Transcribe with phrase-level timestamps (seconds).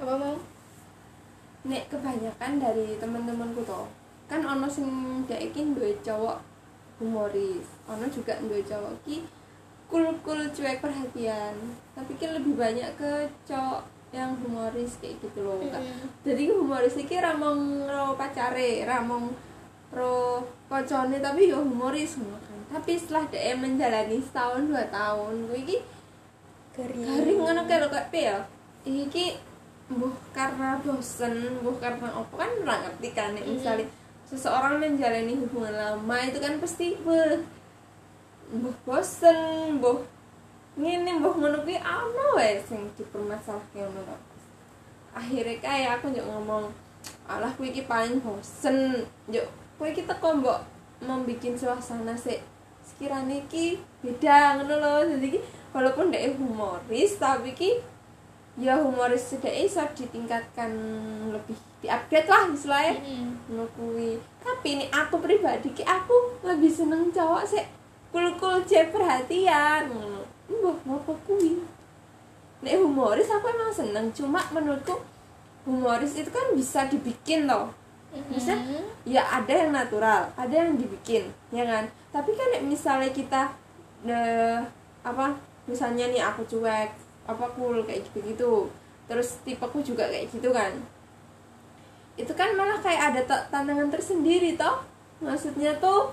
[0.00, 0.34] apa mau
[1.68, 3.84] nek kebanyakan dari teman-temanku toh
[4.24, 4.88] kan ono sing
[5.28, 6.40] dek iki duwe cowok
[6.98, 9.20] humoris ono juga duwe cowok ki
[9.90, 11.54] cool cool cuek perhatian.
[11.98, 13.82] Tapi ki lebih banyak ke cowok
[14.14, 15.82] yang humoris kayak gitu loh Kak.
[16.26, 19.30] jadi humoris iki ramong ro pacare ramong
[19.94, 22.58] ro kocone tapi yo humoris kan.
[22.70, 25.76] Tapi setelah dia menjalani setahun dua tahun gue iki
[26.78, 27.06] garing.
[27.06, 28.38] garing ngono kayak lho kayak ya?
[28.86, 29.26] Iki
[29.90, 33.86] mbuh karena bosen mbuh karena apa kan ora ngerti kan nek misalnya
[34.30, 37.42] seseorang menjalani hubungan lama itu kan pasti beuh
[38.54, 39.38] mbuh bosen
[39.82, 40.06] mbuh
[40.78, 44.20] ngene mbuh ngono kuwi ana wae sing dipermasalahke ngono kok.
[45.10, 46.70] Akhirnya kayak aku njuk ngomong
[47.26, 49.04] alah kuwi iki paling bosen.
[49.26, 49.46] Njuk
[49.76, 50.62] kuwi iki teko mbok
[51.02, 52.38] membikin suasana sih
[52.86, 55.40] sekiranya iki beda ngono loh jadi iki
[55.74, 57.70] walaupun dia humoris tapi ki
[58.60, 60.68] ya humoris sudah iso ditingkatkan
[61.32, 63.00] lebih diupgrade lah istilahnya.
[63.48, 67.64] Ngono kuwi tapi ini aku pribadi ki aku lebih seneng cowok sih.
[68.12, 69.88] Kul kul cek perhatian
[70.50, 71.64] mbah ngapa kuwi?
[72.60, 75.00] Nek humoris aku emang seneng cuma menurutku
[75.64, 77.72] humoris itu kan bisa dibikin loh
[78.28, 78.52] bisa?
[79.08, 81.88] Ya ada yang natural ada yang dibikin ya kan?
[82.12, 83.48] Tapi kan misalnya kita
[84.04, 84.60] eh,
[85.00, 85.32] apa
[85.64, 86.90] misalnya nih aku cuek
[87.30, 88.52] apa cool kayak gitu gitu.
[89.06, 90.74] Terus tipeku juga kayak gitu kan.
[92.18, 94.82] Itu kan malah kayak ada ta- tantangan tersendiri toh.
[95.22, 96.10] Maksudnya tuh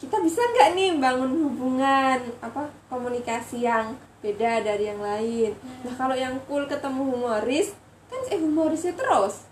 [0.00, 5.52] kita bisa nggak nih bangun hubungan apa komunikasi yang beda dari yang lain?
[5.84, 7.76] Nah kalau yang cool ketemu humoris
[8.08, 9.44] kan si humorisnya terus.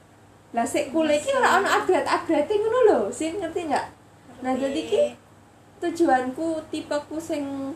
[0.52, 3.86] Lah si cool iki ora ono agrat-agrate ngono lho sih ngerti nggak?
[4.44, 5.02] Nah jadi ki
[5.82, 7.74] tujuanku tipeku sing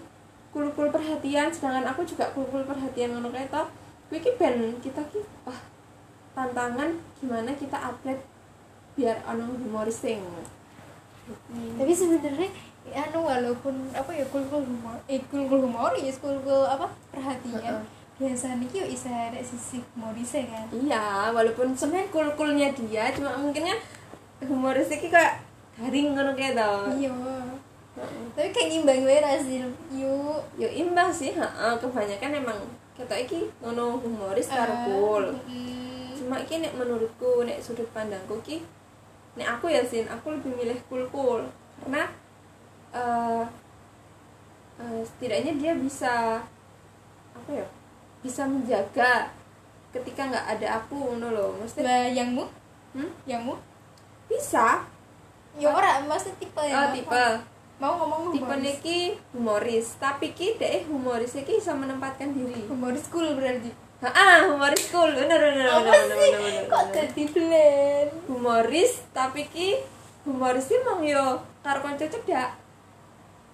[0.56, 3.68] kul-kul perhatian sedangkan aku juga kul-kul perhatian ngono kayak toh.
[4.08, 5.60] Kuwi ki ben kita ki wah
[6.32, 8.24] tantangan gimana kita upgrade
[8.96, 10.24] biar ono humoris sing.
[11.76, 12.48] Tapi sebenarnya
[12.96, 17.84] anu walaupun apa ya kul kul humor eh kul kul humoris kul kul apa perhatian
[18.16, 20.64] biasanya kyo bisa ada sisi humorisnya kan?
[20.72, 23.76] Iya walaupun sebenarnya kul-kulnya dia cuma mungkinnya
[24.40, 25.44] humoris iki kayak
[25.76, 26.88] garing ngono kayak toh.
[26.96, 27.12] Iya
[28.36, 31.72] tapi kayak ngimbang wae hasil yuk yo imbang sih heeh.
[31.80, 32.58] Kebanyakan emang
[32.92, 35.24] kita iki ngono humoris karo cool.
[35.48, 38.60] mm, cuma iki nek menurutku nek sudut pandangku ki
[39.36, 41.40] nek aku ya sin aku lebih milih cool cool.
[41.80, 42.04] Karena
[42.92, 43.44] eh
[44.80, 46.44] eh, setidaknya dia bisa
[47.32, 47.64] apa ya
[48.20, 49.32] bisa menjaga
[49.96, 51.50] ketika nggak ada aku ngono loh.
[51.56, 52.44] Maksudnya Lah, yangmu?
[52.92, 53.10] Hmm?
[53.24, 53.56] yangmu?
[54.28, 54.84] Bisa.
[55.56, 57.08] Ya ora maksudnya tipe oh, yang tipe.
[57.08, 57.55] apa?
[57.76, 59.00] Mau ngomong tipe humoris niki
[59.36, 62.64] humoris tapi ki deh humoris iki bisa menempatkan diri.
[62.72, 63.68] Humoris cool berarti?
[64.00, 66.30] Ah humoris cool bener bener apa bener sih?
[66.32, 68.10] bener bener kok jadi blend?
[68.32, 69.68] Humoris tapi ki
[70.24, 72.56] humoris ki mong yo karo kanca cedak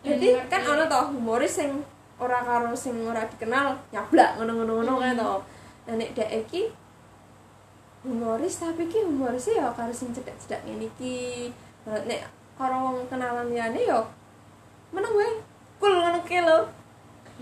[0.03, 1.71] jadi Hmm, kan ono toh humoris sing
[2.19, 5.39] ora karo sing ora dikenal nyablak ngono-ngono ngono kan toh
[5.87, 6.71] nah nek dek iki
[8.03, 11.51] humoris tapi ki humorisnya ya karo sing cedak-cedak ngene iki.
[11.87, 14.01] Nek wong kenalan liyane yo
[14.93, 15.33] meneng wae
[15.81, 16.59] cool ngono ki lho.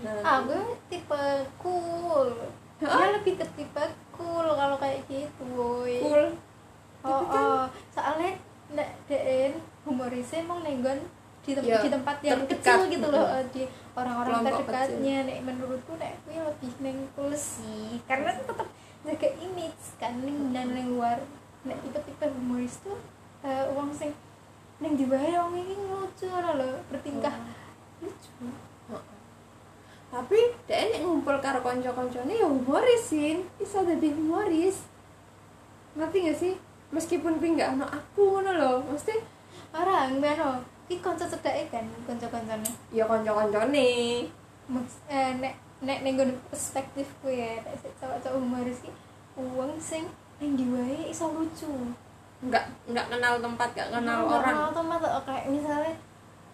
[0.01, 0.41] Nah.
[0.41, 0.57] Aku
[0.89, 1.23] tipe
[1.61, 2.31] cool.
[2.81, 6.25] Dia lebih ke tipe cool kalau kayak gitu boy cool.
[7.01, 7.65] Oh, kan- oh.
[7.89, 8.33] soalnya
[8.71, 10.97] nek den humorisnya emang nenggon
[11.41, 12.61] di, tem- Ya, di tempat yang terdekat.
[12.61, 15.17] kecil gitu loh eh, di orang-orang terdekatnya.
[15.25, 18.67] nek menurutku nek kuwi lebih neng cool sih karena tuh tetap
[19.01, 21.17] jaga image kan neng dan neng luar.
[21.61, 22.97] Nek tipe-tipe humoris tuh
[23.41, 24.13] eh, uang sing
[24.81, 27.35] neng di bawah wong ini lucu loh bertingkah.
[28.01, 28.49] Lucu.
[30.11, 34.83] Tapi dia nek ngumpul karo konco-koncone ya humoris sih bisa jadi humoris.
[35.95, 36.53] Ngerti gak sih?
[36.91, 39.15] Meskipun kuwi nggak ono aku ngono loh mesti
[39.71, 40.59] orang mana
[40.91, 42.67] ki konco cedake kan konco-koncone?
[42.91, 43.87] Ya konco-koncone.
[44.67, 48.91] Maks- eh, nek nek ning nggon perspektifku ya nek cowok-cowok humoris ki
[49.39, 50.11] wong sing
[50.43, 51.95] ning ndi wae iso lucu
[52.41, 54.55] nggak nggak kenal tempat nggak kenal Nggak orang.
[54.57, 55.93] kenal teman tuh kayak misalnya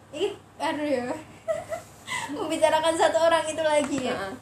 [0.09, 1.05] ini aduh ya.
[2.35, 4.15] Membicarakan satu orang itu lagi ya.
[4.15, 4.33] Heeh.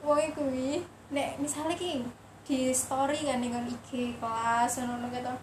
[0.00, 0.78] wong iku wi
[1.08, 2.06] nek misalnya ki
[2.46, 5.34] di story kan dengan IG kelas ngono gitu.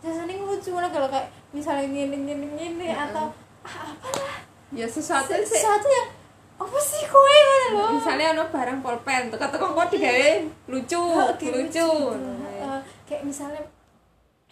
[0.00, 2.94] Jasane lucu ngono kalau kayak misalnya ngene ngene Heeh.
[3.10, 3.26] atau
[3.62, 4.38] ah apalah?
[4.70, 6.08] Ya sesuatu sesuatu yang
[6.54, 7.86] apa sih kowe ngono lho?
[7.98, 10.30] Misalnya ono barang pulpen teka-teka kok digawe
[10.70, 11.02] lucu
[11.34, 11.88] Kayak lucu.
[12.14, 13.58] Eh, kayak misalnya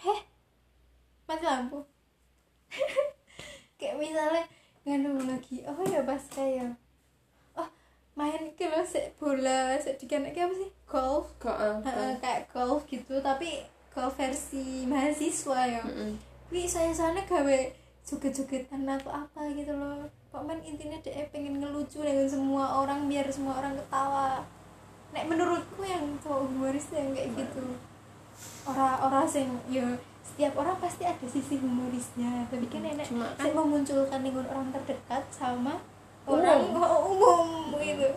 [0.02, 0.20] heh?
[1.30, 1.78] Mati lampu.
[3.78, 4.44] Kayak misalnya
[4.82, 6.74] nganu lagi oh ya pas kayak
[7.54, 7.68] oh
[8.18, 10.70] main iki lho sik bola sik dikenek apa sih?
[10.86, 11.30] Golf.
[11.38, 13.62] Kok eh, Heeh, kayak golf gitu tapi
[13.94, 15.82] golf versi mahasiswa ya.
[15.86, 16.18] Mm-mm.
[16.50, 17.58] Wih, saya sana gawe
[18.02, 23.28] joget-jogetan atau apa gitu loh Pak Man intinya dia pengen ngelucu dengan semua orang biar
[23.30, 24.42] semua orang ketawa.
[25.12, 27.64] Nek menurutku yang cowok humoris yang kayak gitu
[28.62, 29.84] Orang-orang sing ya
[30.22, 32.46] setiap orang pasti ada sisi humorisnya.
[32.46, 35.76] Tapi kan nenek Cuma kan- memunculkan dengan orang terdekat sama
[36.22, 36.38] Umum.
[36.38, 37.46] orang umum
[37.82, 38.10] gitu.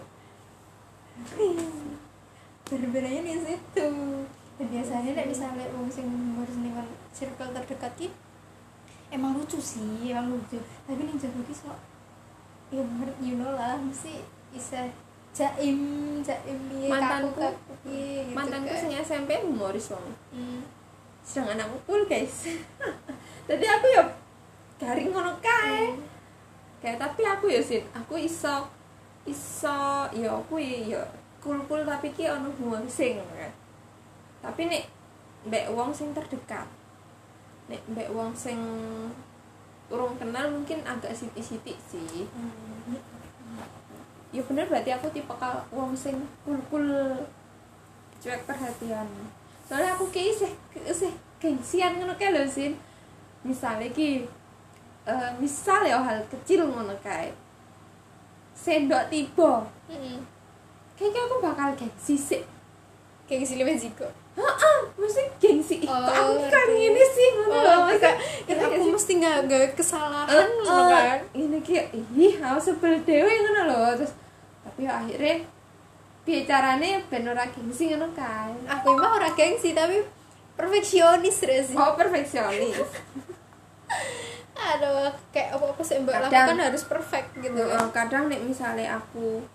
[2.65, 3.87] Berbedanya di situ.
[4.55, 8.07] Dan biasanya nek misalnya wong sing humoris dengan circle terdekat ki
[9.11, 10.57] emang lucu sih emang lucu.
[10.87, 11.55] Tapi nih jago ki
[12.73, 12.81] ya
[13.21, 14.89] you know lah mesti bisa
[15.35, 15.79] jaim
[16.21, 18.79] jaim piye Mantanku- kaku piye gitu mantanku kan.
[18.79, 20.63] sing SMP humoris wong Hmm.
[21.21, 22.47] sedangkan aku cool guys
[23.49, 24.03] jadi aku ya
[24.75, 25.99] garing ngono kae Hmm.
[26.79, 28.63] kayak tapi aku ya sih aku iso
[29.25, 29.79] iso
[30.09, 31.03] ya aku ya
[31.37, 33.51] cool cool tapi ki ono humoris sing kan
[34.41, 34.85] tapi nek
[35.43, 36.65] mbek wong sing terdekat
[37.65, 38.57] nek mbek wong sing
[39.85, 42.95] urung kenal mungkin agak sitik-sitik sih Hmm.
[44.35, 46.87] Ya bener berarti aku tipe kal wong sing cool cool
[48.19, 49.07] cuek perhatian.
[49.63, 50.51] Soalnya aku kayak isih
[50.83, 52.75] isih gengsian ngono kae lho sin.
[53.41, 54.27] Misalnya ki
[55.05, 57.31] eh, misal ya hal kecil ngono kae.
[58.53, 59.63] Sendok tiba.
[59.85, 60.19] Hmm.
[60.95, 62.41] kayaknya aku bakal gengsi sih
[63.27, 67.91] kayak gini lebih jiko Heeh, mesti gengsi kok Oh, aku kan ini sih ngono oh
[67.91, 68.47] kayak ngerti.
[68.47, 68.91] ya, gak aku sih?
[68.95, 71.19] mesti nggak nggak kesalahan gitu eh, kan?
[71.35, 71.85] ini kayak
[72.15, 74.15] ih aku sebel dewe ngono lho terus
[74.65, 75.45] tapi ya akhirnya
[76.25, 78.57] piye carane ben ora gengsi ngono kae.
[78.65, 80.01] Aku emang orang gengsi tapi
[80.57, 82.81] perfeksionis sih oh perfeksionis.
[84.73, 87.93] Aduh kayak apa apa sih mbak lakukan harus perfect gitu kan.
[87.93, 89.45] kadang nek misalnya aku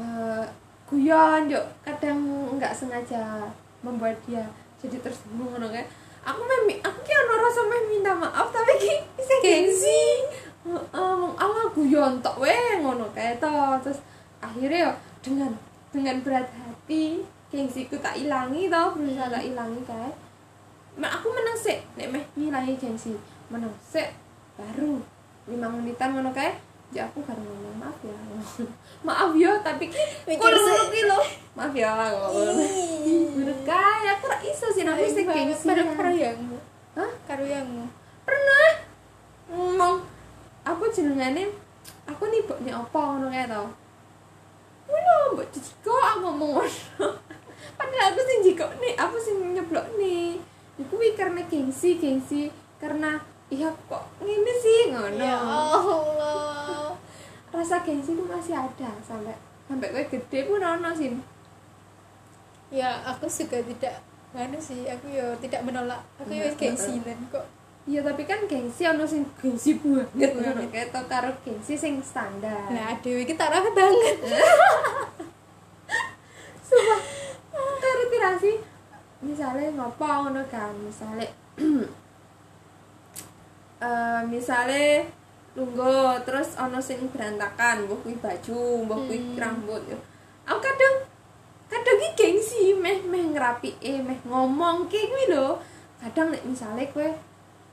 [0.00, 0.44] eh
[0.88, 2.24] guyon yo kadang
[2.56, 3.52] nggak sengaja
[3.84, 4.48] membuat dia
[4.80, 5.84] jadi tersinggung ngono kae.
[6.24, 10.24] Aku meh aku ki ono rasa minta maaf tapi ki bisa gengsi
[10.64, 13.52] heeh wong ala guyon tok we ngono kae to.
[13.84, 14.00] Terus
[14.40, 15.52] akhirnya yo dengan
[15.92, 17.20] dengan berat hati
[17.52, 20.10] gengsiku tak ilangi to berusaha tak ilangi kae.
[20.96, 23.12] Mak aku menang sih nek meh ngilangi gengsi
[23.52, 24.08] menang sih
[24.54, 25.02] baru
[25.44, 26.56] lima menitan ngono kae
[26.94, 28.16] ya aku baru ngomong maaf ya.
[29.06, 30.36] Maaf ya tapi sih.
[30.38, 31.20] ngono ki lho.
[31.58, 31.92] Maaf ya.
[31.92, 32.52] Ngono
[33.36, 35.66] bener kae aku ra iso sih aku sih gengsi.
[35.68, 36.56] pada karyamu
[36.94, 37.90] hah karyamu
[38.22, 38.68] pernah?
[39.50, 39.93] Ngomong
[40.74, 41.54] aku jenengane
[42.04, 43.64] aku nih mbok nek apa ngono kae to
[44.84, 47.08] Wino, mbok jiko aku ngomong ngono.
[47.80, 50.36] Padahal aku sing jiko nih, aku sing nyeblok nih.
[50.76, 53.16] Iku karena gengsi, gengsi karena
[53.48, 55.24] iya kok ngene sih ngono.
[55.24, 56.92] ya Allah
[57.54, 59.32] Rasa gengsi itu masih ada sampai
[59.64, 61.16] sampai kowe gede pun ono sih.
[62.68, 64.02] ya aku juga tidak
[64.34, 67.46] mana sih aku ya tidak menolak aku ya Enggak, gengsian kok
[67.84, 70.28] Iya tapi kan gengsi ono sing gengsi banget Iya.
[70.32, 72.64] ngono kayak to karo gengsi sing standar.
[72.72, 74.16] nah dewi kita arah banget
[76.64, 77.00] Sumpah,
[77.76, 78.52] karo tirasi
[79.20, 81.28] misalnya ngopo ngono kan, misalnya
[83.84, 85.04] eh misalnya
[85.54, 89.36] lungguh terus ono sing berantakan, kuwi baju, mbok kuwi Hmm.
[89.38, 89.98] rambut yo.
[90.48, 91.04] Aku kadang
[91.68, 95.60] kadang ki gengsi meh meh ngerapi eh meh ngomong ki kuwi lho.
[96.00, 97.06] Kadang nek misalnya kowe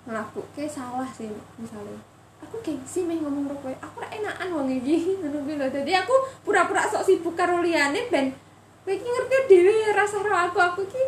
[0.05, 1.99] ngelakuke salah sih misalnya.
[2.41, 3.75] Aku gengsi meh ngomong karo kowe.
[3.77, 4.97] Aku ora enakan wong iki.
[5.21, 5.67] Ngono kuwi lho.
[5.69, 8.33] Dadi aku pura-pura sok sibuk karo liyane ben
[8.81, 10.57] kowe iki ngerti dhewe rasa ro aku.
[10.57, 11.03] Aku ki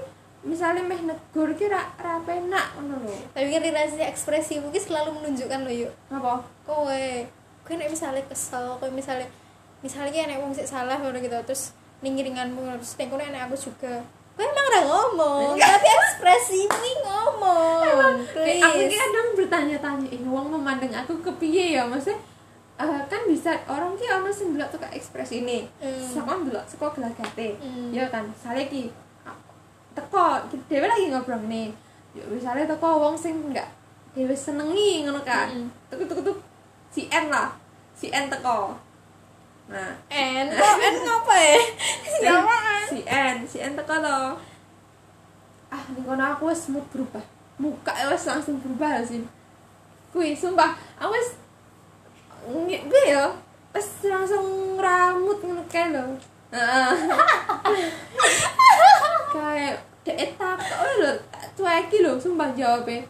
[0.46, 3.18] misalnya meh negur ki ra ra penak ngono lho.
[3.34, 3.66] Tapi kan
[4.14, 5.94] ekspresi mungkin selalu menunjukkan lo yuk.
[6.14, 6.46] Apa?
[6.70, 7.04] Kowe
[7.64, 9.28] kowe nek misalnya kesel kowe misalnya
[9.80, 11.72] misalnya nek wong sik salah ngono gitu terus
[12.04, 14.04] ninggiringanmu terus nek kono nek aku juga
[14.36, 18.16] kowe emang ora ngomong tapi ekspresimu ngomong.
[18.36, 18.53] Kayak
[18.88, 21.84] please kadang bertanya-tanya ini wong memandang aku kepiye ya?
[21.88, 22.20] Maksudnya
[22.74, 26.02] eh, kan bisa orang ki ono sing delok tuh ekspresi ini Hmm.
[26.04, 27.56] saka delok saka gelagate.
[27.62, 27.94] Hmm.
[27.94, 28.90] ya kan misalnya ki
[29.94, 31.70] teko dhewe lagi ngobrol nih
[32.18, 33.70] ya misalnya teko wong sing enggak
[34.18, 35.50] dhewe senengi ngono kan.
[35.54, 35.70] Hmm.
[35.90, 36.42] tuku tuku tuku
[36.90, 37.54] si N lah
[37.94, 38.74] si N teko.
[39.70, 41.58] Nah en kok en ngapa ya?
[42.94, 44.18] Si N si N teko lo
[45.74, 47.22] ah ning kono aku wis mood berubah
[47.62, 49.22] muka wis langsung berubah lho sih.
[50.14, 51.14] Kuwi sumpah aku
[52.68, 53.30] nge- gue ya
[53.74, 56.04] wis langsung rambut ngono kae lho.
[59.34, 63.02] Kayak dek takok lho tak cueki lho sumpah jawabnya.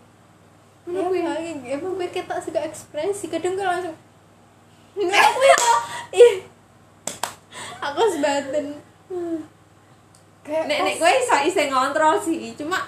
[0.87, 1.19] Ngono kuwi.
[1.23, 3.95] Emang emang gue ketok juga ekspresi kadang gue langsung
[4.93, 5.57] nggak aku ya.
[6.13, 6.35] Ih.
[7.83, 8.67] Aku sebatin
[10.43, 12.79] kayak nek nek gue iso iso ngontrol sih cuma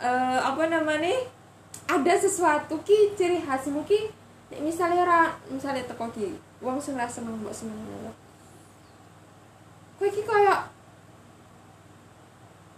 [0.00, 1.28] eh, apa namanya
[1.86, 4.10] ada sesuatu ki ciri khasmu ki
[4.50, 5.20] nek misalnya ora
[5.52, 8.12] misalnya teko ki wong sing ra seneng mbok seneng lho
[10.00, 10.66] kowe ki kayak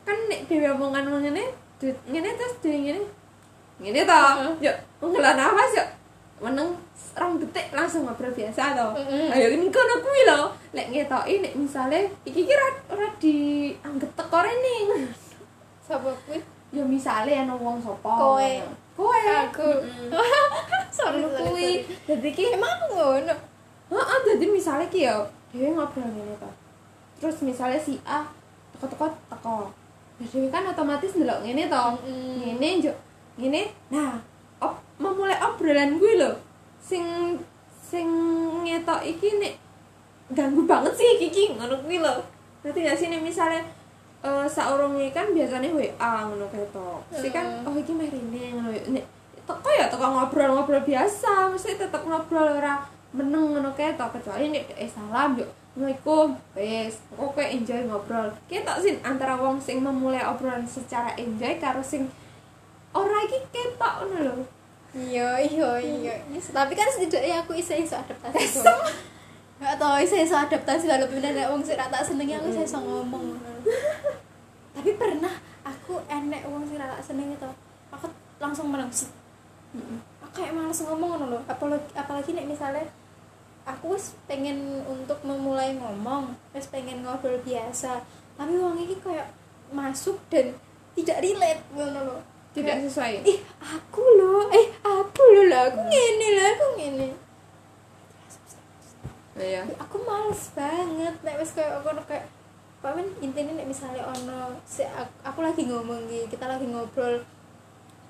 [0.02, 1.44] kan nek dhewe omongan ngene
[1.82, 3.02] ngene terus dhewe ngene
[3.80, 4.20] ngene to
[4.60, 5.84] yo ngelah nafas yo
[6.42, 6.74] meneng
[7.14, 8.86] rong detik langsung ngobrol biasa to.
[8.98, 9.30] Mm-mm.
[9.30, 10.50] ayo ini kono kuwi lho.
[10.74, 14.76] Lek ngetoki nek misale iki ki ora ora dianggep teko rene.
[15.86, 18.50] Sapa kuwi ya misale ana wong sapa Kowe.
[18.96, 19.18] kowe.
[19.44, 19.68] Aku.
[20.92, 21.84] Kuwi.
[21.84, 21.84] sorry.
[22.08, 23.34] dadi ki emang aku ngono?
[23.92, 25.20] Heeh dadi misale ki ya
[25.52, 26.48] dhewe ngobrol ngene to
[27.20, 28.24] terus misale si A
[28.72, 29.68] teko-teko teko.
[30.16, 31.82] Ya dhewe kan otomatis ndelok ngene to.
[32.08, 32.40] Mm-mm.
[32.40, 32.96] ngene njuk
[33.36, 33.62] ngene.
[33.92, 34.16] Nah
[34.64, 36.32] op, memulai obrolan gue lho.
[36.80, 37.36] Sing
[37.84, 38.08] sing
[38.64, 39.54] ngetok iki nek
[40.32, 41.44] ganggu banget sih iki iki.
[41.56, 42.24] Ngono kuwi lho.
[42.64, 43.12] Nanti gak sih?
[43.12, 43.60] Nek misale
[44.22, 48.70] eh saurunge kan biasanya WA ngono ketok mesti kan oh iki meh rene ngono.
[48.70, 48.82] Ya.
[48.94, 49.04] nek
[49.42, 54.86] teko ya teko ngobrol-ngobrol biasa mesti tetep ngobrol ora meneng ngono ketok kecuali nek eh
[54.86, 58.28] salam yo Assalamualaikum, wes, oke enjoy ngobrol.
[58.44, 62.12] Ketok sih antara wong sing memulai obrolan secara enjoy karo sing
[62.92, 64.34] ora iki ketok ngono lho.
[64.92, 66.14] iya iya iya.
[66.28, 68.84] Tapi kan setidaknya aku iso iso adaptasi dong
[69.64, 72.76] gak tau iso iso adaptasi lalu pindah nek wong sing ra tak senengi aku iso
[72.76, 73.51] ngomong
[74.74, 77.48] tapi pernah aku enek wong sing ra tak senengi to
[77.92, 78.06] aku
[78.42, 79.08] langsung menang sih.
[80.20, 82.84] Aku kayak males ngomong loh apalagi apalagi nek misalnya
[83.62, 88.02] aku wis pengen untuk memulai ngomong wis pengen ngobrol biasa
[88.34, 89.30] tapi wong ini kayak
[89.70, 90.52] masuk dan
[90.92, 92.20] tidak relate ngono loh
[92.52, 93.24] Tidak sesuai.
[93.24, 97.08] ih aku loh eh aku loh lah aku ngene lah aku ngene.
[99.32, 99.64] Iya.
[99.80, 102.28] Aku males banget nek wis kayak aku kayak
[102.82, 107.22] Pak Men intinya nek misalnya ono si aku, aku lagi ngomong gitu kita lagi ngobrol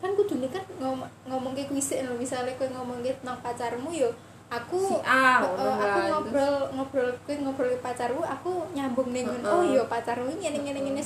[0.03, 4.11] kan kudu kan ngom ngomong ke kuisi lho misalnya kowe ngomong gitu tentang pacarmu yo
[4.51, 6.09] aku Si A, ngono aku kan.
[6.11, 9.47] ngobrol ngobrol kowe ngobrol ke pacarmu aku nyambung ning ngono.
[9.47, 9.77] oh Heeh.
[9.79, 11.03] yo pacarmu ini ngene ngene ngene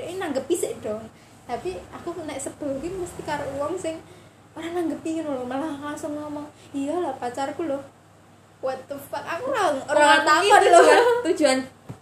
[0.00, 1.04] ini nanggepi sih dong
[1.46, 4.00] tapi aku nek sebel ki mesti karo wong sing
[4.56, 7.84] ora nanggepi lho malah langsung ngomong iya lah pacarku loh
[8.64, 10.84] what the fuck aku ora ora Aku takon iki loh
[11.28, 11.58] tujuan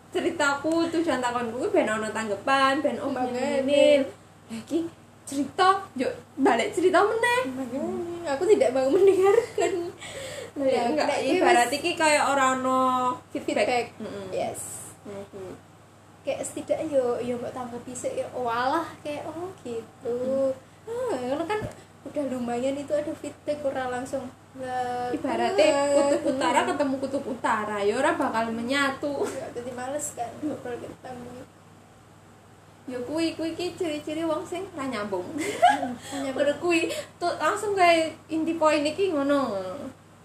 [0.08, 4.04] ceritaku, tujuan takonku kuwi ben ono tanggapan, ben oh ngene.
[4.48, 4.88] Lah iki
[5.28, 7.40] cerita, yuk balik cerita meneh.
[8.28, 9.92] Aku tidak mau mendengarkan
[10.58, 13.86] Ya, enggak, ibarat iki kayak ora ono feedback feedback.
[14.02, 14.26] Mm-mm.
[14.34, 15.54] yes Ngono kuwi.
[16.26, 20.50] kayak setidaknya yo yo mbak tanggapi sih ya walah kayak oh gitu
[20.84, 21.62] ah ngono kan
[22.08, 24.24] udah lumayan itu ada feedback ora langsung
[24.56, 29.22] lah Ibaratnya kutub utara ketemu kutub utara, ya ora bakal menyatu.
[29.28, 31.46] ya jadi males kan ngobrol ketemu
[32.88, 35.20] Ya kuwi kuwi iki ciri-ciri wong sing ra nyambung.
[36.32, 36.88] Ngono kuwi
[37.20, 39.52] tuh langsung kayak inti poin iki ngono.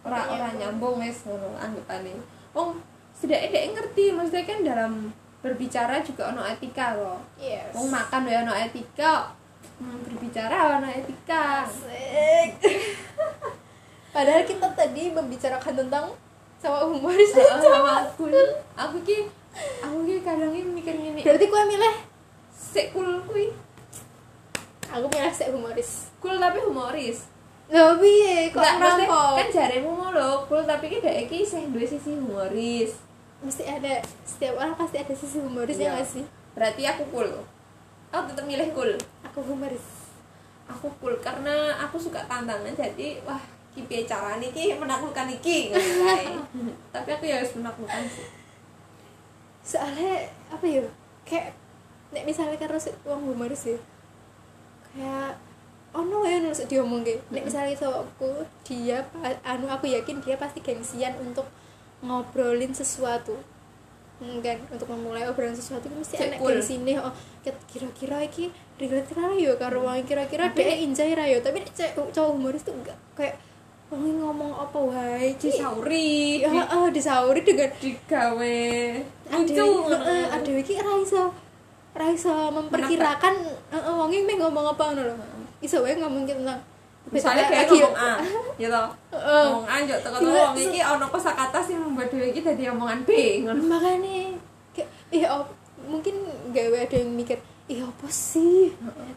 [0.07, 0.95] Ora Ora ora nyambung.
[1.03, 2.15] wis ngono anggapane.
[2.55, 2.79] Wong
[3.11, 4.91] setidaknya dia ngerti maksudnya kan dalam
[5.43, 7.19] berbicara juga ono etika loh.
[7.35, 9.35] yes Wong makan ya ono etika.
[9.75, 11.65] Hmm, berbicara ono etika.
[11.65, 12.49] Asik.
[14.13, 16.05] padahal kita tadi membicarakan tentang
[16.57, 18.29] sama humoris Heeh, sama aku.
[18.73, 19.25] Aku ki
[19.81, 21.19] aku ki kadang ki mikir ngene.
[21.19, 21.95] berarti kue milih
[22.53, 23.49] Sik cool kuwi.
[24.87, 27.25] aku milih sek humoris Cool tapi humoris.
[27.67, 29.33] Loh piye kok ngerampok?
[29.35, 33.01] kan jaremu ngono cool tapi ki dhek iki isih duwe sisi humoris.
[33.41, 35.93] Mesti ada setiap orang pasti ada sisi humorisnya Iya.
[35.97, 36.23] nggak sih?
[36.53, 37.29] Berarti aku cool.
[38.13, 38.93] Aku tetap milih cool.
[39.25, 40.13] Aku humoris.
[40.69, 43.41] Aku cool karena aku suka tantangan jadi wah
[43.73, 46.25] ki piye carane ki menaklukkan iki ngono kae.
[46.93, 48.29] Tapi aku ya harus menaklukkan sih.
[49.65, 50.85] Soalnya apa ya?
[51.25, 51.57] Kayak
[52.13, 53.79] nek misalnya karo si- wong humoris ya.
[54.93, 55.41] Kayak
[55.93, 57.01] ono ya nulis diomong
[57.33, 59.01] Nek misalnya so aku dia
[59.41, 61.49] anu aku yakin dia pasti gengsian untuk
[62.05, 63.33] ngobrolin sesuatu.
[64.21, 66.53] Hmm, kan untuk memulai obrolan sesuatu itu mesti enak cool.
[66.53, 67.11] gengsine oh
[67.43, 71.41] kira-kira iki relate ra yo karo wong kira-kira dia enjoy ra yo.
[71.41, 73.35] Tapi cewek cowok humoris tuh enggak kayak
[73.89, 78.57] wong ngomong apa wae Disauri, ya heeh, disauri dengan digawe
[79.33, 79.67] lucu.
[79.93, 81.29] heeh, ada iki ra iso
[81.93, 83.33] ra iso memperkirakan
[83.69, 85.15] heeh wong ngomong apa ngono lho.
[85.61, 86.61] Iso wae ngomong tentang
[87.11, 88.11] Misalnya kayak Lagi- ngomong A,
[88.55, 88.83] gitu.
[89.11, 93.03] Ngomong A, njok teko Gila, wong iki ono kosakata sing membuat dhewe iki dadi omongan
[93.03, 93.11] B
[93.43, 93.59] ngono.
[93.59, 94.39] makanya
[94.71, 95.23] kayak ih
[95.83, 96.15] mungkin
[96.55, 98.71] gawe ada yang mikir ih apa sih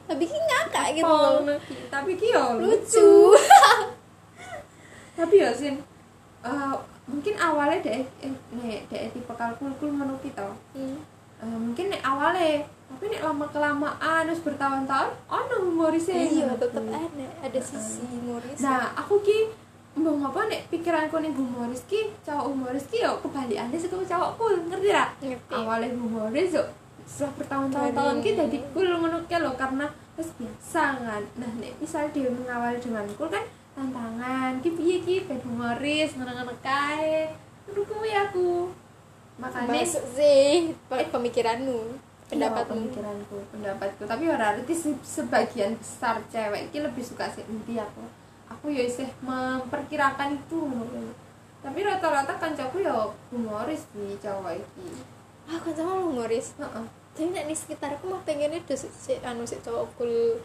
[0.07, 1.43] tapi ki ngakak gitu loh.
[1.90, 3.35] Tapi ki yo lucu
[5.19, 5.81] tapi ya sin
[6.45, 6.75] eh,
[7.09, 11.16] mungkin awalnya deh eh, nek deh tipe kalkul-kul menurut kita hmm.
[11.37, 17.26] Eh, mungkin awalnya tapi nek lama kelamaan terus bertahun-tahun oh no humorisnya iya tetep ada
[17.43, 19.38] ada sisi humoris nah aku ki
[19.97, 24.55] mbah ngapa nek pikiranku nih humoris ki cowok humoris ki yo kebalikannya sih cowok cool
[24.69, 25.26] ngerti ngerti.
[25.49, 26.64] Awalnya humoris yo
[27.07, 32.05] setelah bertahun-tahun tahun ki jadi cool ngono lho karena wis biasa kan nah nek misal
[32.12, 34.61] dia mengawali dengan cool kan tantangan.
[34.61, 37.33] Ki piye ki ben humoris ngono-ngono kae.
[37.66, 38.71] Kuwi aku?
[39.37, 42.75] Makanya sih pe- pemikiranmu Iya, pendapatmu?
[42.90, 44.02] pemikiranku pendapatku.
[44.02, 48.02] Tapi ora arti se- sebagian besar cewek ki lebih suka sih endi aku.
[48.50, 51.14] Aku ya isih memperkirakan itu ngono.
[51.56, 52.95] tapi rata-rata kancaku ya
[53.35, 54.87] humoris di cowok iki.
[55.50, 56.54] Ah kan sama lu humoris?
[56.54, 56.87] Heeh.
[57.11, 60.38] Tapi nek di sekitarku mah pengennya udah si, anu si cowok cool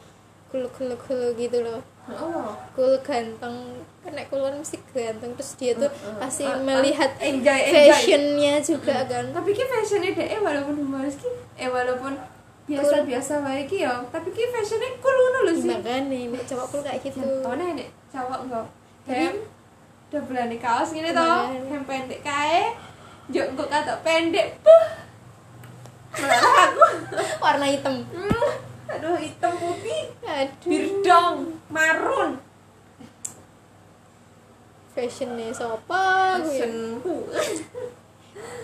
[0.50, 1.78] cool cool cool gitu loh
[2.18, 3.58] oh cool ganteng.
[4.02, 7.90] Kan cool kan mesti ganteng terus dia tuh pasti Ah, ah, melihat enjoy enjoy.
[7.92, 9.26] fashionnya juga kan.
[9.30, 12.18] Tapi ki fashionnya deh walaupun humoris ki eh walaupun
[12.66, 15.70] biasa-biasa wae ki ya tapi ki fashionnya cool ngono lho sih.
[15.70, 17.20] Makanya nek cowok cool kayak gitu.
[17.46, 18.66] Nek cowok enggak
[19.02, 19.36] hem
[20.12, 21.72] udah belani kaos gini toh Bener.
[21.72, 22.76] hem pendek kae
[23.32, 24.86] juk engko kata pendek puh.
[26.12, 26.84] Aku.
[27.44, 28.04] Warna hitam.
[28.12, 28.52] Hmm,
[28.98, 30.04] aduh hitam putih.
[30.26, 30.68] Aduh.
[30.68, 31.38] Birdong
[31.72, 32.32] marun.
[34.92, 37.18] Fashionnya sopa gue fashionku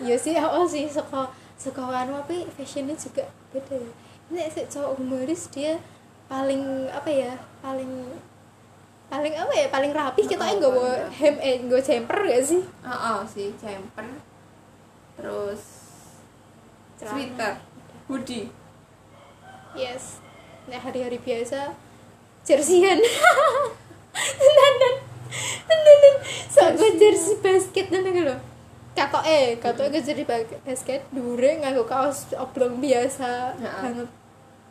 [0.04, 3.24] ya sih oh sih suka suka anu tapi fashionnya juga
[3.56, 3.92] beda ya.
[4.28, 5.80] Ini si cowok humoris dia
[6.28, 8.12] paling apa ya paling
[9.08, 12.62] paling apa ya paling rapi kita Oh, nggak bawa hem eh nggak jumper gak sih?
[12.84, 14.04] Oh, oh sih jumper
[15.16, 15.62] terus
[17.00, 17.12] Celana.
[17.16, 17.54] sweater
[18.12, 18.52] hoodie
[19.78, 20.20] yes.
[20.68, 21.72] Nah hari-hari biasa
[22.44, 23.00] jerseyan
[24.40, 24.74] tenan
[25.68, 26.14] tenan
[26.48, 28.36] so gue jersey basket dan gitu
[28.98, 33.82] kato eh kato gue jadi ba- basket dure nganggo kaos oblong biasa Heeh.
[33.84, 34.10] banget.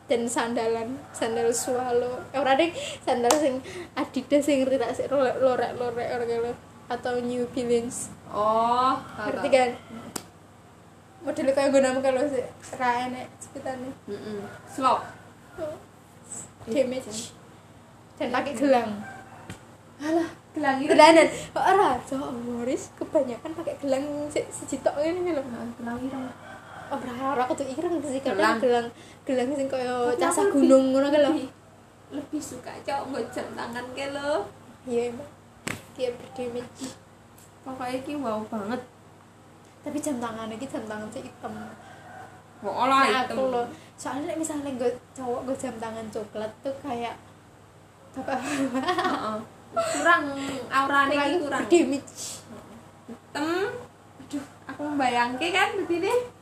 [0.07, 2.71] Dan sandalan sandal swallow eh ora deh
[3.03, 3.59] sandal sing
[3.95, 6.53] adidas sing tak sih lorek lorek orang gitu
[6.87, 8.11] atau new balance.
[8.31, 9.71] Oh ngerti kan
[11.27, 15.03] modelnya kayak gue nama kalau sih ra enek sebutannya mm slop.
[16.67, 17.35] Damage.
[18.17, 18.91] Dan pakai gelang.
[19.97, 25.43] Alah gelang itu gelanan oh, ora cowok humoris kebanyakan pakai gelang si sejitok ini lho.
[25.43, 26.17] Ah, gelang itu
[26.87, 28.57] ora ora aku tuh ireng sih Gelang.
[28.57, 28.87] kadang gelang.
[29.25, 31.19] gelang sing koyo Tapi casa gunung ngono lho.
[31.35, 31.53] lebih-
[32.07, 34.47] lebih suka cowok nggo jam tangan ke lo
[34.87, 35.27] iya emang.
[35.93, 36.87] Dia berdamage.
[37.61, 38.81] Pokoknya ki wow banget
[39.87, 41.55] tapi jam tangan iki jam tangan sih hitam.
[42.59, 43.67] Mau olah nah, aku loh.
[43.95, 47.15] Soalnya misalnya gue cowok gue jam tangan coklat tuh kayak
[48.19, 49.39] apa Heeh.
[49.77, 50.25] kurang
[50.67, 52.43] aurane ki kurang berdamage
[53.07, 53.71] hitam.
[54.27, 56.35] Aduh aku membayangke kan begini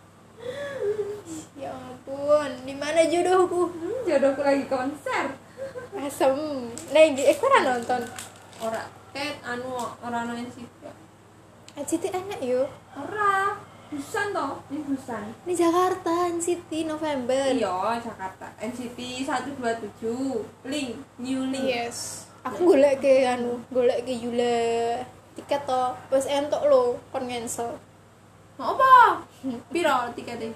[1.61, 3.68] ya ampun di mana jodohku?
[3.76, 5.37] Hmm, jodohku lagi konser.
[5.92, 6.33] Asem.
[6.96, 8.02] Nah eh kau nonton?
[8.64, 10.64] Ora ket anu ora ono sih
[11.74, 12.70] NCT enak yo.
[12.94, 13.58] Ora
[13.90, 15.26] Busan toh ini Busan.
[15.46, 17.50] Ini Jakarta, NCT November.
[17.50, 18.46] iya Jakarta.
[18.62, 21.66] NCT 127 link new link.
[21.66, 22.26] Yes.
[22.46, 25.02] Aku golek ke anu, golek ke Yula
[25.34, 25.82] tiket to,
[26.14, 27.74] wis entuk lo kon cancel.
[28.54, 29.26] mau apa?
[29.74, 30.54] Piro tiketnya?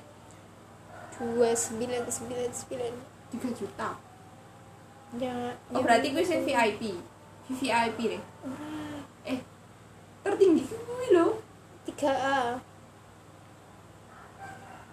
[1.18, 2.94] Dua sembilan sembilan sembilan.
[3.28, 3.90] 3 juta.
[5.18, 5.54] Jangan.
[5.74, 6.94] oh berarti gue sing VIP
[7.58, 8.22] VIP deh.
[8.22, 8.87] Eh
[10.28, 11.40] tertinggi kuwi lho
[11.84, 12.40] tiga A.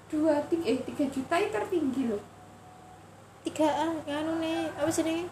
[0.06, 2.21] dua tiga eh tiga juta itu tertinggi loh.
[3.41, 5.26] Tiga A, anu nih, apa sih nih?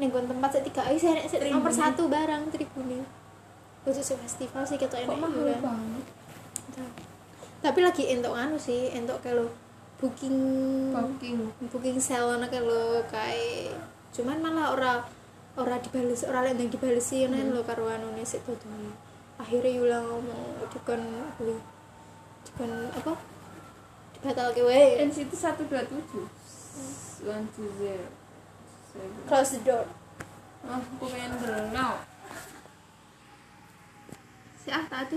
[0.00, 3.04] Gue tempat saya tiga A, saya nek- saya nomor satu barang tribun
[3.84, 5.60] Khusus festival sih kita enak juga.
[5.60, 6.04] banget.
[7.60, 9.44] Tapi lagi entuk anu sih, entuk kalau
[9.96, 10.36] booking
[10.90, 11.36] booking.
[11.68, 13.76] booking sale ana kalau kayak
[14.10, 14.92] cuman malah ora
[15.54, 17.52] ora dibales ora lek ndang dibalesi ngono Hmm.
[17.52, 18.68] lho karo anune sik tutup
[19.40, 21.02] akhirnya Yula ngomong dikon
[21.36, 21.56] kuwi
[22.46, 23.12] dikon apa?
[24.14, 25.02] Dibatalke wae.
[25.04, 28.06] NCT 127 one two zero.
[29.26, 29.86] Close the door.
[30.64, 32.00] Ah aku pengen berenang
[34.64, 35.12] si ah tak ada